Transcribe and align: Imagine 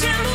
Imagine 0.00 0.27